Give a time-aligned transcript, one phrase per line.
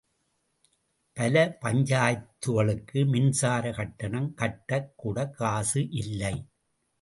[1.13, 6.45] பல பஞ்சாயத்துகளுக்கு மின்சாரக் கட்டணம் கட்டக் கூடக் காசு இல்லை.